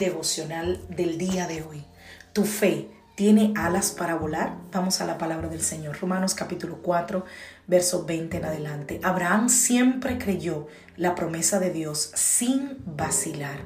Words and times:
Devocional 0.00 0.80
del 0.88 1.18
día 1.18 1.46
de 1.46 1.62
hoy. 1.62 1.84
Tu 2.32 2.44
fe 2.44 2.88
tiene 3.14 3.52
alas 3.54 3.92
para 3.92 4.14
volar. 4.14 4.56
Vamos 4.72 5.00
a 5.00 5.04
la 5.04 5.18
palabra 5.18 5.48
del 5.48 5.60
Señor. 5.60 6.00
Romanos 6.00 6.34
capítulo 6.34 6.78
4, 6.82 7.24
verso 7.66 8.06
20 8.06 8.38
en 8.38 8.44
adelante. 8.46 9.00
Abraham 9.04 9.50
siempre 9.50 10.16
creyó 10.18 10.66
la 10.96 11.14
promesa 11.14 11.60
de 11.60 11.70
Dios 11.70 12.10
sin 12.14 12.78
vacilar. 12.84 13.58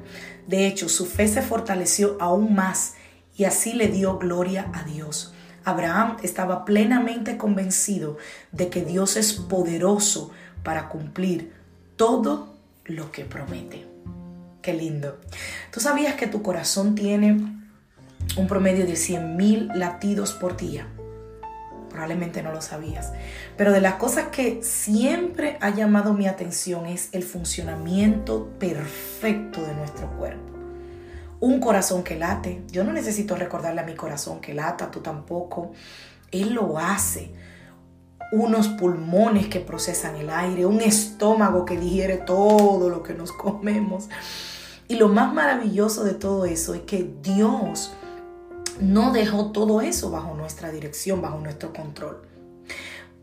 De 0.45 0.67
hecho, 0.67 0.89
su 0.89 1.05
fe 1.05 1.27
se 1.27 1.41
fortaleció 1.41 2.17
aún 2.19 2.53
más 2.53 2.95
y 3.37 3.45
así 3.45 3.73
le 3.73 3.87
dio 3.87 4.17
gloria 4.17 4.69
a 4.73 4.83
Dios. 4.83 5.33
Abraham 5.63 6.17
estaba 6.21 6.65
plenamente 6.65 7.37
convencido 7.37 8.17
de 8.51 8.69
que 8.69 8.83
Dios 8.83 9.15
es 9.15 9.33
poderoso 9.33 10.31
para 10.63 10.89
cumplir 10.89 11.53
todo 11.95 12.53
lo 12.83 13.11
que 13.11 13.23
promete. 13.23 13.94
Qué 14.65 14.73
lindo. 14.73 15.19
¿Tú 15.71 15.79
sabías 15.79 16.15
que 16.15 16.25
tu 16.25 16.41
corazón 16.41 16.95
tiene 16.95 17.37
un 18.35 18.47
promedio 18.47 18.87
de 18.87 18.95
100 18.95 19.37
mil 19.37 19.67
latidos 19.75 20.33
por 20.33 20.57
día? 20.57 20.87
Probablemente 21.87 22.41
no 22.41 22.51
lo 22.51 22.63
sabías. 22.63 23.13
Pero 23.57 23.71
de 23.71 23.79
las 23.79 23.93
cosas 23.97 24.29
que 24.29 24.63
siempre 24.63 25.59
ha 25.61 25.69
llamado 25.69 26.15
mi 26.15 26.25
atención 26.25 26.87
es 26.87 27.09
el 27.11 27.21
funcionamiento 27.21 28.49
perfecto 28.57 29.61
de 29.61 29.75
nuestro 29.75 30.09
cuerpo. 30.17 30.57
Un 31.41 31.59
corazón 31.59 32.03
que 32.03 32.17
late. 32.17 32.63
Yo 32.71 32.83
no 32.83 32.91
necesito 32.91 33.35
recordarle 33.35 33.81
a 33.81 33.85
mi 33.85 33.93
corazón 33.93 34.41
que 34.41 34.55
lata, 34.55 34.89
tú 34.89 35.01
tampoco. 35.01 35.73
Él 36.31 36.55
lo 36.55 36.79
hace 36.79 37.35
unos 38.31 38.69
pulmones 38.69 39.45
que 39.45 39.59
procesan 39.59 40.15
el 40.15 40.31
aire, 40.31 40.65
un 40.65 40.81
estómago 40.81 41.65
que 41.65 41.77
digiere 41.77 42.17
todo 42.17 42.89
lo 42.89 43.03
que 43.03 43.13
nos 43.13 43.31
comemos. 43.31 44.09
Y 44.87 44.95
lo 44.95 45.09
más 45.09 45.33
maravilloso 45.33 46.03
de 46.03 46.13
todo 46.13 46.45
eso 46.45 46.73
es 46.73 46.81
que 46.81 47.09
Dios 47.21 47.93
no 48.79 49.11
dejó 49.13 49.51
todo 49.51 49.81
eso 49.81 50.11
bajo 50.11 50.33
nuestra 50.35 50.71
dirección, 50.71 51.21
bajo 51.21 51.39
nuestro 51.39 51.73
control. 51.73 52.21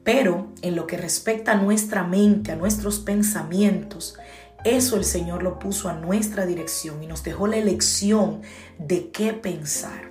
Pero 0.03 0.49
en 0.63 0.75
lo 0.75 0.87
que 0.87 0.97
respecta 0.97 1.53
a 1.53 1.57
nuestra 1.57 2.03
mente, 2.03 2.51
a 2.51 2.57
nuestros 2.57 2.99
pensamientos, 2.99 4.17
eso 4.65 4.97
el 4.97 5.05
Señor 5.05 5.43
lo 5.43 5.59
puso 5.59 5.89
a 5.89 5.95
nuestra 5.95 6.47
dirección 6.47 7.03
y 7.03 7.07
nos 7.07 7.23
dejó 7.23 7.47
la 7.47 7.57
elección 7.57 8.43
de 8.79 9.11
qué 9.11 9.33
pensar. 9.33 10.11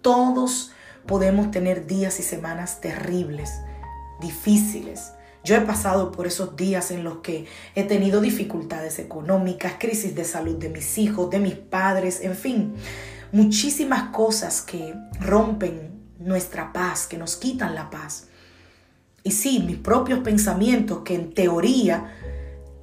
Todos 0.00 0.72
podemos 1.06 1.50
tener 1.50 1.86
días 1.86 2.20
y 2.20 2.22
semanas 2.22 2.80
terribles, 2.80 3.50
difíciles, 4.20 5.12
yo 5.44 5.56
he 5.56 5.60
pasado 5.60 6.12
por 6.12 6.26
esos 6.26 6.56
días 6.56 6.90
en 6.90 7.04
los 7.04 7.18
que 7.18 7.46
he 7.74 7.84
tenido 7.84 8.20
dificultades 8.20 8.98
económicas, 8.98 9.74
crisis 9.78 10.14
de 10.14 10.24
salud 10.24 10.56
de 10.56 10.68
mis 10.68 10.98
hijos, 10.98 11.30
de 11.30 11.40
mis 11.40 11.54
padres, 11.54 12.20
en 12.20 12.36
fin, 12.36 12.74
muchísimas 13.32 14.10
cosas 14.10 14.62
que 14.62 14.94
rompen 15.20 15.92
nuestra 16.18 16.72
paz, 16.72 17.06
que 17.06 17.18
nos 17.18 17.36
quitan 17.36 17.74
la 17.74 17.90
paz. 17.90 18.28
Y 19.24 19.32
sí, 19.32 19.62
mis 19.66 19.78
propios 19.78 20.20
pensamientos 20.20 21.00
que 21.04 21.14
en 21.14 21.32
teoría 21.32 22.12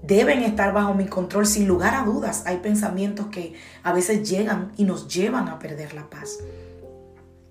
deben 0.01 0.43
estar 0.43 0.73
bajo 0.73 0.93
mi 0.93 1.05
control 1.05 1.45
sin 1.45 1.67
lugar 1.67 1.95
a 1.95 2.03
dudas. 2.03 2.43
Hay 2.45 2.57
pensamientos 2.57 3.27
que 3.27 3.53
a 3.83 3.93
veces 3.93 4.29
llegan 4.29 4.71
y 4.75 4.83
nos 4.83 5.07
llevan 5.07 5.47
a 5.47 5.59
perder 5.59 5.93
la 5.93 6.09
paz. 6.09 6.39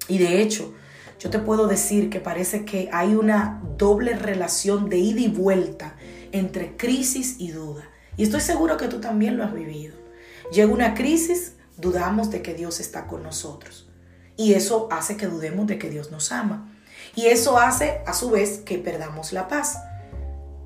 Y 0.09 0.19
de 0.19 0.41
hecho, 0.41 0.75
yo 1.19 1.31
te 1.31 1.39
puedo 1.39 1.67
decir 1.67 2.11
que 2.11 2.21
parece 2.21 2.65
que 2.65 2.89
hay 2.93 3.15
una 3.15 3.61
doble 3.77 4.15
relación 4.15 4.89
de 4.89 4.99
ida 4.99 5.21
y 5.21 5.29
vuelta 5.29 5.97
entre 6.33 6.77
crisis 6.77 7.37
y 7.39 7.51
duda. 7.51 7.89
Y 8.17 8.23
estoy 8.23 8.41
seguro 8.41 8.77
que 8.77 8.89
tú 8.89 9.01
también 9.01 9.37
lo 9.37 9.45
has 9.45 9.53
vivido. 9.53 9.97
Llega 10.53 10.73
una 10.73 10.95
crisis, 10.95 11.55
dudamos 11.77 12.31
de 12.31 12.43
que 12.43 12.55
Dios 12.55 12.81
está 12.81 13.07
con 13.07 13.23
nosotros. 13.23 13.89
Y 14.37 14.55
eso 14.55 14.89
hace 14.91 15.17
que 15.17 15.27
dudemos 15.27 15.67
de 15.67 15.79
que 15.79 15.91
Dios 15.91 16.11
nos 16.11 16.31
ama. 16.31 16.73
Y 17.15 17.27
eso 17.27 17.59
hace 17.59 18.01
a 18.07 18.15
su 18.15 18.31
vez 18.31 18.59
que 18.59 18.79
perdamos 18.79 19.33
la 19.33 19.49
paz. 19.49 19.79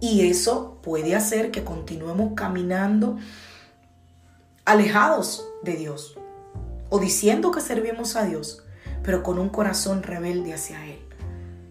Y 0.01 0.29
eso 0.29 0.79
puede 0.83 1.15
hacer 1.15 1.51
que 1.51 1.65
continuemos 1.65 2.33
caminando 2.35 3.17
alejados 4.65 5.49
de 5.63 5.77
Dios 5.77 6.19
o 6.91 6.99
diciendo 6.99 7.51
que 7.51 7.61
servimos 7.61 8.17
a 8.17 8.25
Dios, 8.25 8.65
pero 9.03 9.23
con 9.23 9.39
un 9.39 9.49
corazón 9.49 10.03
rebelde 10.03 10.55
hacia 10.55 10.85
Él. 10.87 10.99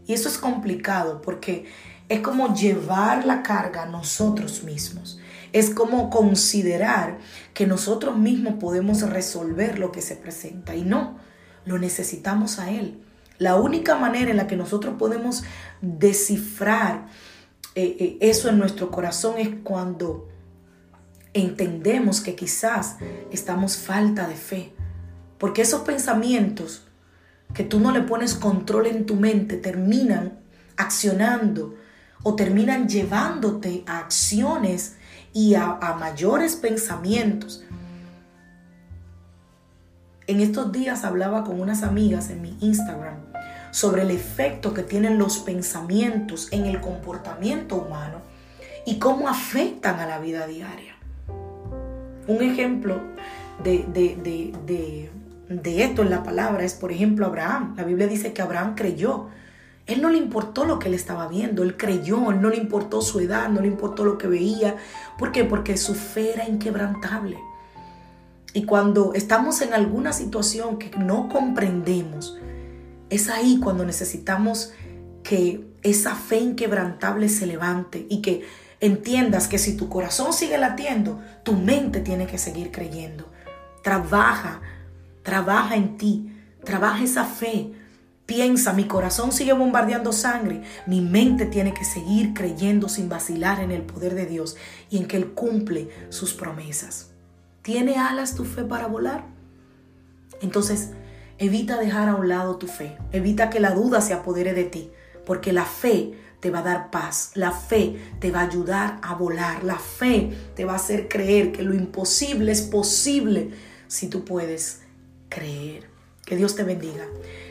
Y 0.07 0.13
eso 0.13 0.29
es 0.29 0.37
complicado 0.37 1.21
porque 1.21 1.65
es 2.09 2.19
como 2.19 2.53
llevar 2.53 3.25
la 3.25 3.43
carga 3.43 3.83
a 3.83 3.85
nosotros 3.85 4.63
mismos. 4.63 5.19
Es 5.53 5.69
como 5.69 6.09
considerar 6.09 7.19
que 7.53 7.67
nosotros 7.67 8.17
mismos 8.17 8.55
podemos 8.55 9.01
resolver 9.09 9.79
lo 9.79 9.91
que 9.91 10.01
se 10.01 10.15
presenta. 10.15 10.75
Y 10.75 10.83
no, 10.83 11.17
lo 11.65 11.77
necesitamos 11.77 12.59
a 12.59 12.71
Él. 12.71 13.01
La 13.37 13.55
única 13.55 13.95
manera 13.95 14.31
en 14.31 14.37
la 14.37 14.47
que 14.47 14.55
nosotros 14.55 14.95
podemos 14.99 15.43
descifrar 15.81 17.07
eh, 17.75 17.95
eh, 17.99 18.17
eso 18.19 18.49
en 18.49 18.59
nuestro 18.59 18.91
corazón 18.91 19.37
es 19.37 19.49
cuando 19.63 20.27
entendemos 21.33 22.19
que 22.19 22.35
quizás 22.35 22.97
estamos 23.31 23.77
falta 23.77 24.27
de 24.27 24.35
fe. 24.35 24.73
Porque 25.37 25.61
esos 25.61 25.81
pensamientos 25.81 26.87
que 27.53 27.63
tú 27.63 27.79
no 27.79 27.91
le 27.91 28.01
pones 28.01 28.33
control 28.33 28.87
en 28.87 29.05
tu 29.05 29.15
mente 29.15 29.57
terminan 29.57 30.39
accionando 30.77 31.75
o 32.23 32.35
terminan 32.35 32.87
llevándote 32.87 33.83
a 33.87 33.99
acciones 33.99 34.97
y 35.33 35.55
a, 35.55 35.77
mayores 35.99 36.55
pensamientos. 36.55 37.63
En 40.27 40.39
estos 40.39 40.71
días 40.71 41.03
hablaba 41.03 41.43
con 41.43 41.59
unas 41.59 41.83
amigas 41.83 42.29
en 42.29 42.41
mi 42.41 42.57
Instagram 42.61 43.15
sobre 43.71 44.03
el 44.03 44.11
efecto 44.11 44.73
que 44.73 44.83
tienen 44.83 45.17
los 45.17 45.39
pensamientos 45.39 46.47
en 46.51 46.65
el 46.65 46.79
comportamiento 46.79 47.75
humano 47.75 48.21
y 48.85 48.99
cómo 48.99 49.27
afectan 49.27 49.99
a 49.99 50.05
la 50.05 50.19
vida 50.19 50.47
diaria. 50.47 50.95
Un 52.27 52.41
ejemplo 52.41 53.01
de, 53.63 53.85
de 53.93 55.11
esto 55.65 56.01
en 56.01 56.09
la 56.09 56.23
palabra 56.23 56.63
es, 56.63 56.73
por 56.73 56.91
ejemplo, 56.91 57.25
Abraham. 57.25 57.73
La 57.77 57.83
Biblia 57.83 58.07
dice 58.07 58.33
que 58.33 58.41
Abraham 58.41 58.75
creyó. 58.75 59.27
Él 59.87 60.01
no 60.01 60.09
le 60.09 60.17
importó 60.17 60.65
lo 60.65 60.79
que 60.79 60.87
él 60.87 60.93
estaba 60.93 61.27
viendo, 61.27 61.63
él 61.63 61.75
creyó, 61.75 62.31
no 62.31 62.49
le 62.49 62.57
importó 62.57 63.01
su 63.01 63.19
edad, 63.19 63.49
no 63.49 63.61
le 63.61 63.67
importó 63.67 64.05
lo 64.05 64.17
que 64.17 64.27
veía. 64.27 64.77
¿Por 65.17 65.31
qué? 65.31 65.43
Porque 65.43 65.75
su 65.75 65.95
fe 65.95 66.33
era 66.33 66.47
inquebrantable. 66.47 67.37
Y 68.53 68.63
cuando 68.63 69.13
estamos 69.13 69.61
en 69.61 69.73
alguna 69.73 70.13
situación 70.13 70.77
que 70.77 70.91
no 70.97 71.29
comprendemos, 71.29 72.37
es 73.09 73.29
ahí 73.29 73.59
cuando 73.61 73.85
necesitamos 73.85 74.73
que 75.23 75.67
esa 75.83 76.15
fe 76.15 76.39
inquebrantable 76.39 77.27
se 77.29 77.45
levante 77.45 78.05
y 78.09 78.21
que 78.21 78.45
entiendas 78.79 79.47
que 79.47 79.57
si 79.57 79.77
tu 79.77 79.89
corazón 79.89 80.33
sigue 80.33 80.57
latiendo, 80.57 81.21
tu 81.43 81.53
mente 81.53 82.01
tiene 82.01 82.27
que 82.27 82.37
seguir 82.37 82.71
creyendo. 82.71 83.29
Trabaja 83.83 84.61
Trabaja 85.23 85.75
en 85.75 85.97
ti, 85.97 86.31
trabaja 86.63 87.03
esa 87.03 87.25
fe. 87.25 87.71
Piensa, 88.25 88.73
mi 88.73 88.85
corazón 88.85 89.31
sigue 89.31 89.53
bombardeando 89.53 90.13
sangre, 90.13 90.61
mi 90.87 91.01
mente 91.01 91.45
tiene 91.45 91.73
que 91.73 91.83
seguir 91.83 92.33
creyendo 92.33 92.87
sin 92.87 93.09
vacilar 93.09 93.59
en 93.59 93.71
el 93.71 93.81
poder 93.81 94.15
de 94.15 94.25
Dios 94.25 94.55
y 94.89 94.97
en 94.97 95.07
que 95.07 95.17
Él 95.17 95.31
cumple 95.31 95.89
sus 96.09 96.33
promesas. 96.33 97.09
¿Tiene 97.61 97.97
alas 97.97 98.35
tu 98.35 98.45
fe 98.45 98.63
para 98.63 98.87
volar? 98.87 99.25
Entonces, 100.41 100.91
evita 101.37 101.77
dejar 101.77 102.07
a 102.07 102.15
un 102.15 102.29
lado 102.29 102.55
tu 102.55 102.67
fe, 102.67 102.97
evita 103.11 103.49
que 103.49 103.59
la 103.59 103.71
duda 103.71 103.99
se 103.99 104.13
apodere 104.13 104.53
de 104.53 104.63
ti, 104.63 104.91
porque 105.25 105.51
la 105.51 105.65
fe 105.65 106.13
te 106.39 106.49
va 106.49 106.59
a 106.59 106.63
dar 106.63 106.89
paz, 106.89 107.31
la 107.35 107.51
fe 107.51 107.97
te 108.19 108.31
va 108.31 108.39
a 108.39 108.45
ayudar 108.45 108.99
a 109.03 109.13
volar, 109.13 109.63
la 109.63 109.77
fe 109.77 110.31
te 110.55 110.65
va 110.65 110.73
a 110.73 110.77
hacer 110.77 111.07
creer 111.07 111.51
que 111.51 111.63
lo 111.63 111.73
imposible 111.73 112.51
es 112.51 112.61
posible 112.61 113.51
si 113.87 114.07
tú 114.07 114.23
puedes 114.25 114.80
creer. 115.31 115.89
Que 116.25 116.37
Dios 116.37 116.55
te 116.55 116.63
bendiga, 116.63 117.03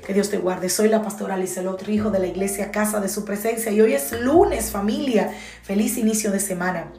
que 0.07 0.15
Dios 0.15 0.31
te 0.31 0.39
guarde. 0.39 0.69
Soy 0.69 0.89
la 0.89 1.03
pastora 1.03 1.37
Lizelot 1.37 1.87
hijo 1.89 2.11
de 2.11 2.21
la 2.21 2.29
iglesia 2.29 2.71
Casa 2.71 3.01
de 3.01 3.09
Su 3.09 3.25
Presencia 3.25 3.73
y 3.73 3.81
hoy 3.81 3.95
es 3.95 4.13
lunes, 4.13 4.71
familia. 4.71 5.35
Feliz 5.65 5.99
inicio 5.99 6.31
de 6.31 6.39
semana. 6.39 6.93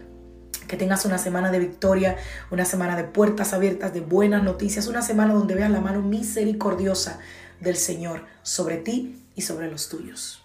Que 0.68 0.76
tengas 0.76 1.06
una 1.06 1.18
semana 1.18 1.50
de 1.52 1.60
victoria, 1.60 2.18
una 2.50 2.66
semana 2.66 2.98
de 2.98 3.06
puertas 3.06 3.54
abiertas, 3.54 3.94
de 3.94 4.02
buenas 4.02 4.44
noticias, 4.44 4.88
una 4.88 5.02
semana 5.02 5.34
donde 5.34 5.56
veas 5.56 5.72
la 5.72 5.82
mano 5.82 6.02
misericordiosa 6.02 7.20
del 7.62 7.78
Señor 7.78 8.26
sobre 8.44 8.78
ti 8.78 9.24
y 9.36 9.42
sobre 9.42 9.72
los 9.72 9.88
tuyos. 9.88 10.41